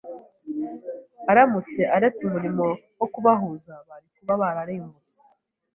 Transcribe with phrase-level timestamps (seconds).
[1.31, 2.65] aramutse aretse umurimo
[2.99, 5.17] wo kubahuza, bari kuba bararimbutse.